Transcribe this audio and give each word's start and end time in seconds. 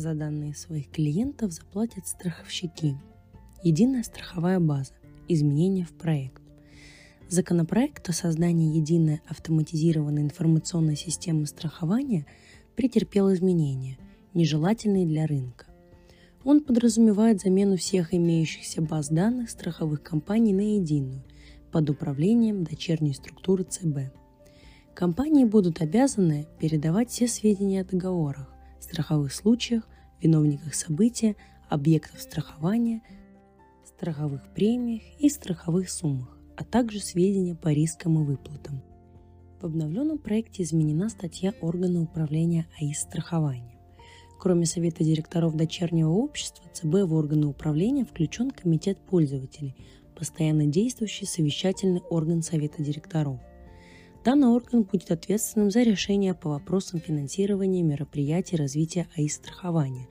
За 0.00 0.14
данные 0.14 0.54
своих 0.54 0.90
клиентов 0.90 1.52
заплатят 1.52 2.06
страховщики. 2.06 2.96
Единая 3.62 4.02
страховая 4.02 4.58
база. 4.58 4.94
Изменения 5.28 5.84
в 5.84 5.92
проект. 5.92 6.40
Законопроект 7.28 8.08
о 8.08 8.14
создании 8.14 8.78
единой 8.78 9.20
автоматизированной 9.28 10.22
информационной 10.22 10.96
системы 10.96 11.44
страхования 11.44 12.24
претерпел 12.76 13.30
изменения, 13.34 13.98
нежелательные 14.32 15.04
для 15.04 15.26
рынка. 15.26 15.66
Он 16.44 16.64
подразумевает 16.64 17.42
замену 17.42 17.76
всех 17.76 18.14
имеющихся 18.14 18.80
баз 18.80 19.10
данных 19.10 19.50
страховых 19.50 20.02
компаний 20.02 20.54
на 20.54 20.76
единую 20.76 21.22
под 21.72 21.90
управлением 21.90 22.64
дочерней 22.64 23.12
структуры 23.12 23.64
ЦБ. 23.64 24.14
Компании 24.94 25.44
будут 25.44 25.82
обязаны 25.82 26.46
передавать 26.58 27.10
все 27.10 27.28
сведения 27.28 27.82
о 27.82 27.84
договорах, 27.84 28.50
страховых 28.90 29.32
случаях, 29.32 29.88
виновниках 30.20 30.74
события, 30.74 31.36
объектах 31.68 32.20
страхования, 32.20 33.02
страховых 33.84 34.52
премиях 34.54 35.02
и 35.18 35.28
страховых 35.28 35.88
суммах, 35.90 36.36
а 36.56 36.64
также 36.64 37.00
сведения 37.00 37.54
по 37.54 37.68
рискам 37.68 38.20
и 38.20 38.24
выплатам. 38.24 38.82
В 39.60 39.66
обновленном 39.66 40.18
проекте 40.18 40.62
изменена 40.62 41.08
статья 41.08 41.52
органа 41.60 42.02
управления 42.02 42.66
АИС 42.80 43.00
страхования. 43.00 43.78
Кроме 44.38 44.64
Совета 44.64 45.04
директоров 45.04 45.54
дочернего 45.54 46.10
общества, 46.10 46.64
ЦБ 46.72 47.04
в 47.04 47.12
органы 47.12 47.46
управления 47.46 48.04
включен 48.04 48.50
Комитет 48.50 48.98
пользователей, 48.98 49.76
постоянно 50.16 50.66
действующий 50.66 51.26
совещательный 51.26 52.00
орган 52.08 52.42
Совета 52.42 52.82
директоров. 52.82 53.38
Данный 54.24 54.48
орган 54.48 54.82
будет 54.82 55.10
ответственным 55.10 55.70
за 55.70 55.82
решения 55.82 56.34
по 56.34 56.50
вопросам 56.50 57.00
финансирования 57.00 57.82
мероприятий 57.82 58.56
развития 58.56 59.08
АИС 59.16 59.36
страхования, 59.36 60.08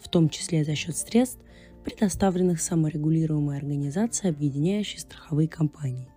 в 0.00 0.08
том 0.08 0.28
числе 0.28 0.64
за 0.64 0.74
счет 0.74 0.96
средств, 0.96 1.40
предоставленных 1.84 2.60
саморегулируемой 2.60 3.58
организацией, 3.58 4.30
объединяющей 4.30 4.98
страховые 4.98 5.48
компании. 5.48 6.08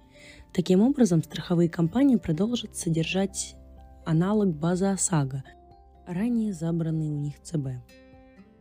Таким 0.53 0.81
образом, 0.81 1.21
страховые 1.21 1.69
компании 1.69 2.15
продолжат 2.15 2.75
содержать 2.75 3.55
аналог 4.05 4.55
базы 4.55 4.85
ОСАГО– 4.85 5.43
ранее 6.07 6.53
забранные 6.53 7.11
у 7.11 7.17
них 7.17 7.39
ЦБ. 7.43 7.67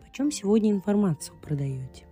Почем 0.03 0.31
сегодня 0.31 0.71
информацию 0.71 1.37
продаете? 1.41 2.05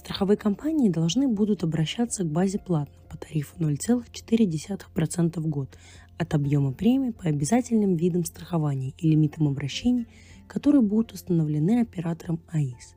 Страховые 0.00 0.38
компании 0.38 0.88
должны 0.88 1.28
будут 1.28 1.62
обращаться 1.62 2.24
к 2.24 2.26
базе 2.26 2.58
платно 2.58 2.94
по 3.10 3.18
тарифу 3.18 3.54
0,4% 3.58 5.38
в 5.38 5.46
год 5.46 5.76
от 6.16 6.32
объема 6.32 6.72
премии 6.72 7.10
по 7.10 7.24
обязательным 7.28 7.96
видам 7.96 8.24
страхования 8.24 8.94
и 8.96 9.10
лимитам 9.10 9.46
обращений, 9.46 10.06
которые 10.48 10.80
будут 10.80 11.12
установлены 11.12 11.82
оператором 11.82 12.40
АИС. 12.50 12.94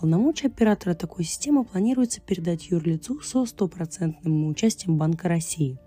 Полномочия 0.00 0.48
оператора 0.48 0.94
такой 0.94 1.22
системы 1.22 1.64
планируется 1.64 2.20
передать 2.20 2.68
юрлицу 2.68 3.20
со 3.20 3.46
стопроцентным 3.46 4.48
участием 4.48 4.98
Банка 4.98 5.28
России. 5.28 5.78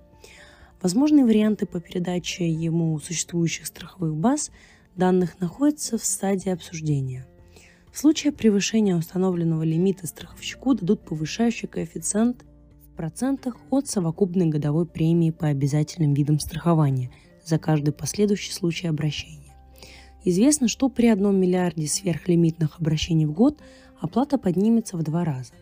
Возможные 0.82 1.26
варианты 1.26 1.66
по 1.66 1.82
передаче 1.82 2.50
ему 2.50 2.98
существующих 3.00 3.66
страховых 3.66 4.16
баз– 4.16 4.50
данных 4.96 5.40
находится 5.40 5.98
в 5.98 6.06
стадии 6.06 6.52
обсуждения. 6.52 7.28
В 7.94 7.98
случае 8.00 8.34
превышения 8.34 8.96
установленного 8.96 9.62
лимита 9.62 10.08
страховщику 10.08 10.74
дадут 10.74 11.02
повышающий 11.02 11.68
коэффициент 11.68 12.44
в 12.92 12.96
процентах 12.96 13.56
от 13.70 13.88
совокупной 13.88 14.48
годовой 14.48 14.88
премии 14.88 15.30
по 15.30 15.46
обязательным 15.46 16.16
видам 16.16 16.40
страхования 16.40 17.12
за 17.46 17.60
каждый 17.60 17.94
последующий 17.94 18.52
случай 18.52 18.88
обращения. 18.88 19.56
Известно, 20.26 20.68
что 20.68 20.90
при 20.90 21.06
одном 21.06 21.40
миллиарде 21.40 21.86
сверхлимитных 21.86 22.80
обращений 22.80 23.28
в 23.28 23.32
год 23.32 23.62
оплата 24.02 24.40
поднимется 24.40 24.98
в 24.98 25.04
два 25.04 25.24
раза. 25.24 25.54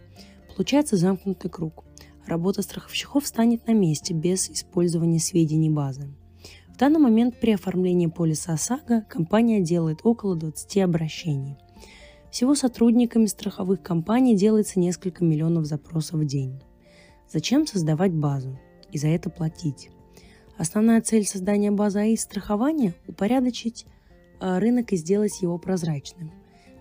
Получается 0.55 0.95
замкнутый 0.95 1.51
круг. 1.51 1.83
Работа 2.25 2.61
страховщиков 2.61 3.27
станет 3.27 3.67
на 3.67 3.73
месте 3.73 4.13
без 4.13 4.49
использования 4.49 5.19
сведений 5.19 5.69
базы 5.69 6.07
данный 6.81 6.99
момент 6.99 7.39
при 7.39 7.51
оформлении 7.51 8.07
полиса 8.07 8.53
ОСАГО 8.53 9.05
компания 9.07 9.61
делает 9.61 9.99
около 10.03 10.35
20 10.35 10.79
обращений. 10.79 11.55
Всего 12.31 12.55
сотрудниками 12.55 13.25
страховых 13.25 13.83
компаний 13.83 14.37
делается 14.37 14.79
несколько 14.79 15.25
миллионов 15.25 15.65
запросов 15.65 16.21
в 16.21 16.25
день. 16.25 16.61
Зачем 17.31 17.67
создавать 17.67 18.13
базу 18.13 18.57
и 18.89 18.97
за 18.97 19.09
это 19.09 19.29
платить? 19.29 19.89
Основная 20.57 21.01
цель 21.01 21.25
создания 21.25 21.71
базы 21.71 21.99
АИ 21.99 22.15
страхования– 22.15 22.93
упорядочить 23.07 23.85
а, 24.39 24.59
рынок 24.59 24.93
и 24.93 24.95
сделать 24.95 25.41
его 25.41 25.57
прозрачным. 25.57 26.31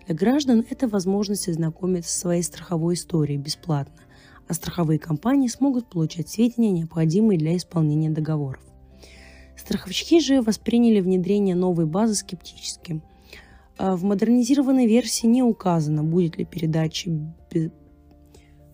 Для 0.07 0.15
граждан 0.15 0.65
это 0.69 0.87
возможность 0.87 1.49
ознакомиться 1.49 2.11
со 2.11 2.19
своей 2.19 2.43
страховой 2.43 2.93
историей 2.93 3.37
бесплатно, 3.37 4.01
а 4.47 4.53
страховые 4.53 4.99
компании 4.99 5.47
смогут 5.47 5.89
получать 5.89 6.29
сведения, 6.29 6.71
необходимые 6.71 7.37
для 7.37 7.57
исполнения 7.57 8.09
договоров. 8.09 8.63
Страховщики 9.57 10.21
же 10.21 10.41
восприняли 10.41 11.01
внедрение 11.01 11.55
новой 11.55 11.85
базы 11.85 12.15
скептически. 12.15 13.01
А 13.83 13.95
в 13.95 14.03
модернизированной 14.03 14.85
версии 14.85 15.25
не 15.25 15.41
указано, 15.41 16.03
будет 16.03 16.37
ли 16.37 16.45
передача, 16.45 17.09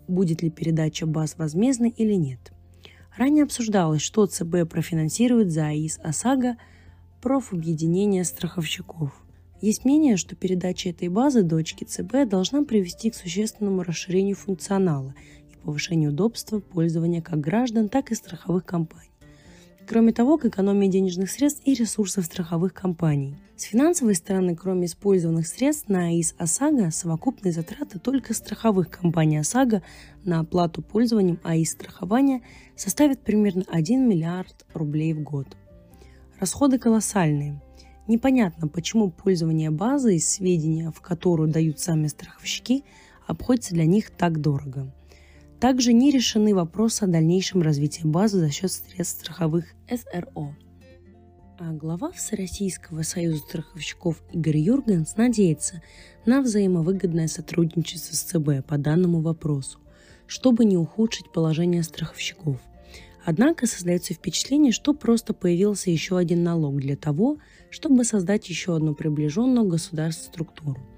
будет 0.06 0.42
ли 0.42 0.50
передача 0.50 1.06
баз 1.06 1.38
возмездной 1.38 1.92
или 1.92 2.16
нет. 2.16 2.52
Ранее 3.16 3.46
обсуждалось, 3.46 4.02
что 4.02 4.26
ЦБ 4.26 4.70
профинансирует 4.70 5.50
за 5.50 5.68
АИС 5.68 5.98
ОСАГО 6.04 6.58
профобъединение 7.22 8.26
страховщиков. 8.26 9.14
Есть 9.62 9.86
мнение, 9.86 10.18
что 10.18 10.36
передача 10.36 10.90
этой 10.90 11.08
базы 11.08 11.44
дочки 11.44 11.86
ЦБ 11.86 12.28
должна 12.28 12.66
привести 12.66 13.10
к 13.10 13.16
существенному 13.16 13.84
расширению 13.84 14.36
функционала 14.36 15.16
и 15.50 15.56
повышению 15.56 16.12
удобства 16.12 16.60
пользования 16.60 17.22
как 17.22 17.40
граждан, 17.40 17.88
так 17.88 18.12
и 18.12 18.16
страховых 18.16 18.66
компаний. 18.66 19.17
Кроме 19.88 20.12
того, 20.12 20.38
к 20.38 20.44
экономии 20.44 20.88
денежных 20.88 21.32
средств 21.32 21.62
и 21.64 21.74
ресурсов 21.74 22.26
страховых 22.26 22.74
компаний. 22.74 23.38
С 23.56 23.64
финансовой 23.64 24.16
стороны, 24.16 24.54
кроме 24.54 24.88
использованных 24.88 25.48
средств 25.48 25.88
на 25.88 26.08
АИС 26.08 26.36
ОСАГО, 26.38 26.92
совокупные 26.92 27.54
затраты 27.54 27.98
только 27.98 28.34
страховых 28.34 28.90
компаний 28.90 29.38
ОСАГО 29.38 29.82
на 30.26 30.42
оплату 30.42 30.82
пользованием 30.82 31.40
АИС 31.42 31.72
страхования 31.72 32.42
составят 32.76 33.22
примерно 33.22 33.64
1 33.70 34.10
миллиард 34.10 34.66
рублей 34.74 35.14
в 35.14 35.24
год. 35.24 35.56
Расходы 36.38 36.80
колоссальные. 36.80 37.62
Непонятно, 38.08 38.68
почему 38.68 39.10
пользование 39.10 39.72
базой, 39.72 40.20
сведения 40.20 40.92
в 40.92 41.00
которую 41.00 41.50
дают 41.50 41.80
сами 41.80 42.08
страховщики, 42.08 42.84
обходится 43.26 43.74
для 43.74 43.86
них 43.86 44.10
так 44.10 44.42
дорого. 44.42 44.94
Также 45.60 45.92
не 45.92 46.12
решены 46.12 46.54
вопросы 46.54 47.04
о 47.04 47.08
дальнейшем 47.08 47.64
развитии 47.64 48.04
базы 48.04 48.38
за 48.38 48.52
счет 48.52 48.72
средств 48.72 49.22
страховых 49.22 49.66
СРО. 49.90 50.56
А 51.60 51.72
глава 51.72 52.12
Всероссийского 52.12 53.02
союза 53.02 53.40
страховщиков 53.40 54.22
Игорь 54.32 54.58
Юргенс 54.58 55.16
надеется 55.16 55.82
на 56.28 56.44
взаимовыгодное 56.44 57.28
сотрудничество 57.28 58.16
с 58.16 58.20
ЦБ 58.20 58.68
по 58.68 58.78
данному 58.78 59.22
вопросу, 59.22 59.80
чтобы 60.28 60.64
не 60.64 60.78
ухудшить 60.78 61.32
положение 61.34 61.82
страховщиков. 61.82 62.62
Однако 63.26 63.66
создается 63.66 64.14
впечатление, 64.14 64.72
что 64.72 64.94
просто 64.94 65.34
появился 65.34 65.90
еще 65.90 66.20
один 66.20 66.44
налог 66.44 66.78
для 66.78 66.96
того, 66.96 67.40
чтобы 67.72 68.04
создать 68.04 68.48
еще 68.48 68.76
одну 68.76 68.94
приближенную 68.94 69.68
государству 69.68 70.32
структуру– 70.32 70.80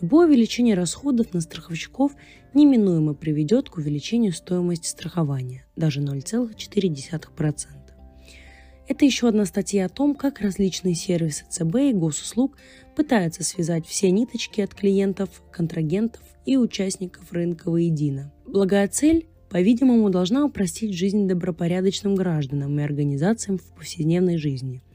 Любое 0.00 0.26
увеличение 0.28 0.74
расходов 0.74 1.34
на 1.34 1.42
страховщиков 1.42 2.12
неминуемо 2.54 3.12
приведет 3.12 3.68
к 3.68 3.76
увеличению 3.76 4.32
стоимости 4.32 4.88
страхования, 4.88 5.66
даже 5.76 6.00
0,4%. 6.00 7.54
Это 8.88 9.04
еще 9.04 9.28
одна 9.28 9.44
статья 9.44 9.84
о 9.84 9.88
том, 9.90 10.14
как 10.14 10.40
различные 10.40 10.94
сервисы 10.94 11.44
ЦБ 11.48 11.76
и 11.76 11.92
госуслуг 11.92 12.56
пытаются 12.96 13.44
связать 13.44 13.86
все 13.86 14.10
ниточки 14.10 14.62
от 14.62 14.74
клиентов, 14.74 15.42
контрагентов 15.52 16.22
и 16.46 16.56
участников 16.56 17.30
рынка 17.30 17.70
воедино. 17.70 18.32
Благая 18.46 18.88
цель, 18.88 19.28
по-видимому, 19.50 20.08
должна 20.08 20.46
упростить 20.46 20.94
жизнь 20.94 21.28
добропорядочным 21.28 22.14
гражданам 22.14 22.80
и 22.80 22.82
организациям 22.82 23.58
в 23.58 23.74
повседневной 23.74 24.38
жизни– 24.38 24.82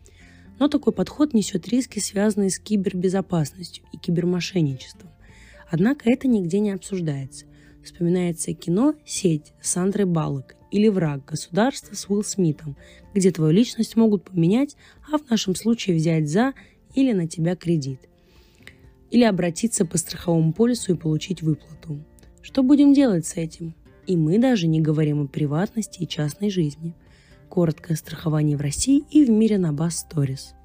но 0.60 0.68
такой 0.68 0.94
подход 0.94 1.34
несет 1.34 1.68
риски, 1.68 2.00
связанные 2.00 2.50
с 2.50 2.60
кибербезопасностью 2.60 3.84
и 3.92 3.98
кибермошенничеством. 3.98 5.10
Однако 5.70 6.10
это 6.10 6.28
нигде 6.28 6.60
не 6.60 6.72
обсуждается. 6.72 7.46
Вспоминается 7.84 8.54
кино 8.54 8.96
«Сеть» 9.06 9.54
с 9.62 9.72
Сандрой 9.72 10.06
Баллок 10.06 10.56
или 10.72 10.88
«Враг. 10.88 11.26
Государства» 11.26 11.96
с 11.96 12.10
Уилл 12.10 12.24
Смитом, 12.24 12.76
где 13.14 13.32
твою 13.32 13.52
личность 13.52 13.96
могут 13.96 14.24
поменять, 14.24 14.76
а 15.12 15.18
в 15.18 15.30
нашем 15.30 15.56
случае 15.56 15.96
взять 15.96 16.30
за 16.30 16.54
или 16.94 17.12
на 17.12 17.28
тебя 17.28 17.56
кредит. 17.56 18.00
Или 19.12 19.24
обратиться 19.24 19.86
по 19.86 19.98
страховому 19.98 20.54
полису 20.54 20.94
и 20.94 20.98
получить 20.98 21.42
выплату. 21.42 22.04
Что 22.42 22.64
будем 22.64 22.94
делать 22.94 23.26
с 23.26 23.38
этим? 23.38 23.76
И 24.08 24.18
мы 24.18 24.40
даже 24.40 24.68
не 24.68 24.82
говорим 24.82 25.24
о 25.24 25.28
приватности 25.28 26.04
и 26.04 26.08
частной 26.08 26.50
жизни– 26.50 26.94
Короткое 27.56 27.96
страхование 27.96 28.58
в 28.58 28.62
России 28.62 29.06
и 29.10 29.24
в 29.24 29.30
мире 29.30 29.58
на 29.58 29.72
Bass 29.72 30.06
Stories. 30.06 30.65